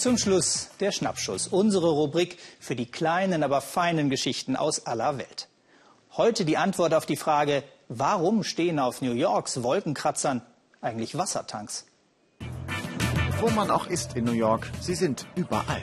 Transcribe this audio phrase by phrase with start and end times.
[0.00, 5.46] Zum Schluss der Schnappschuss, unsere Rubrik für die kleinen, aber feinen Geschichten aus aller Welt.
[6.16, 10.40] Heute die Antwort auf die Frage, warum stehen auf New Yorks Wolkenkratzern
[10.80, 11.84] eigentlich Wassertanks?
[13.40, 15.82] Wo man auch ist in New York, sie sind überall.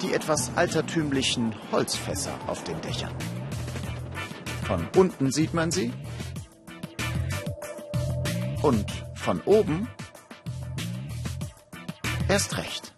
[0.00, 3.14] Die etwas altertümlichen Holzfässer auf den Dächern.
[4.62, 5.92] Von unten sieht man sie.
[8.62, 9.86] Und von oben
[12.28, 12.92] Erst recht.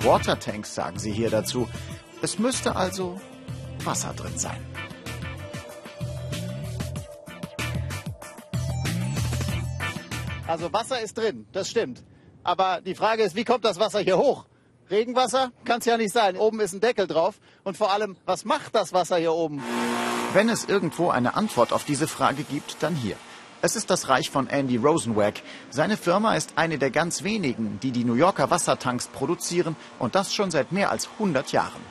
[0.00, 1.68] Watertanks sagen sie hier dazu.
[2.20, 3.20] Es müsste also
[3.84, 4.58] Wasser drin sein.
[10.48, 12.02] Also Wasser ist drin, das stimmt.
[12.42, 14.46] Aber die Frage ist, wie kommt das Wasser hier hoch?
[14.90, 15.52] Regenwasser?
[15.64, 16.36] Kann es ja nicht sein.
[16.36, 17.38] Oben ist ein Deckel drauf.
[17.62, 19.62] Und vor allem, was macht das Wasser hier oben?
[20.32, 23.16] Wenn es irgendwo eine Antwort auf diese Frage gibt, dann hier.
[23.62, 25.34] Es ist das Reich von Andy Rosenwag.
[25.68, 30.34] Seine Firma ist eine der ganz wenigen, die die New Yorker Wassertanks produzieren und das
[30.34, 31.82] schon seit mehr als 100 Jahren.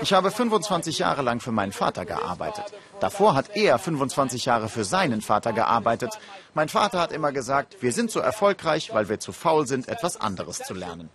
[0.00, 2.64] Ich habe 25 Jahre lang für meinen Vater gearbeitet.
[2.98, 6.18] Davor hat er 25 Jahre für seinen Vater gearbeitet.
[6.54, 10.18] Mein Vater hat immer gesagt, wir sind so erfolgreich, weil wir zu faul sind, etwas
[10.18, 11.10] anderes zu lernen.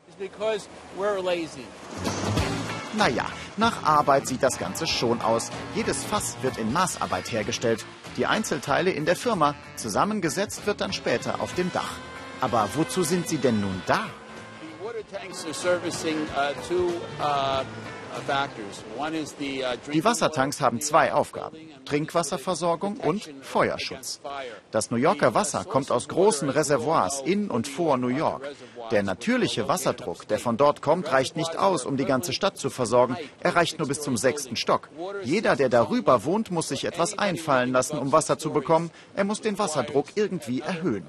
[2.94, 3.26] Naja,
[3.56, 5.50] nach Arbeit sieht das Ganze schon aus.
[5.76, 7.86] Jedes Fass wird in Maßarbeit hergestellt.
[8.18, 9.56] Die Einzelteile in der Firma.
[9.78, 11.94] Zusammengesetzt wird dann später auf dem Dach.
[12.42, 14.06] Aber wozu sind sie denn nun da?
[14.62, 14.74] Die
[20.04, 24.22] Wassertanks haben zwei Aufgaben, Trinkwasserversorgung und Feuerschutz.
[24.72, 28.44] Das New Yorker Wasser kommt aus großen Reservoirs in und vor New York.
[28.92, 32.70] Der natürliche Wasserdruck, der von dort kommt, reicht nicht aus, um die ganze Stadt zu
[32.70, 33.18] versorgen.
[33.40, 34.90] Er reicht nur bis zum sechsten Stock.
[35.24, 38.92] Jeder, der darüber wohnt, muss sich etwas einfallen lassen, um Wasser zu bekommen.
[39.16, 41.06] Er muss den Wasserdruck irgendwie erhöhen.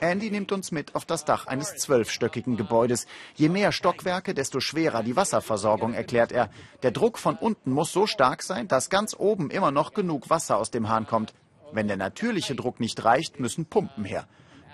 [0.00, 3.06] Andy nimmt uns mit auf das Dach eines zwölfstöckigen Gebäudes.
[3.36, 6.50] Je mehr Stockwerke, desto schwerer die Wasserversorgung, erklärt er.
[6.82, 10.58] Der Druck von unten muss so stark sein, dass ganz oben immer noch genug Wasser
[10.58, 11.34] aus dem Hahn kommt.
[11.72, 14.26] Wenn der natürliche Druck nicht reicht, müssen Pumpen her.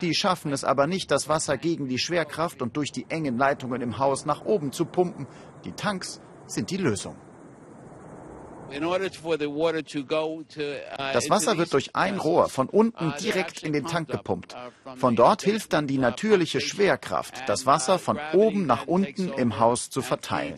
[0.02, 3.80] Die schaffen es aber nicht, das Wasser gegen die Schwerkraft und durch die engen Leitungen
[3.80, 5.26] im Haus nach oben zu pumpen.
[5.64, 7.16] Die Tanks sind die Lösung.
[11.12, 14.56] Das Wasser wird durch ein Rohr von unten direkt in den Tank gepumpt.
[14.96, 19.90] Von dort hilft dann die natürliche Schwerkraft, das Wasser von oben nach unten im Haus
[19.90, 20.56] zu verteilen.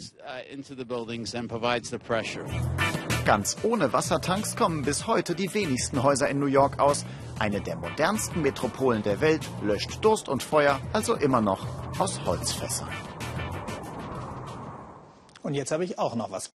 [3.25, 7.05] Ganz ohne Wassertanks kommen bis heute die wenigsten Häuser in New York aus.
[7.39, 11.67] Eine der modernsten Metropolen der Welt löscht Durst und Feuer also immer noch
[11.99, 12.89] aus Holzfässern.
[15.43, 16.53] Und jetzt habe ich auch noch was.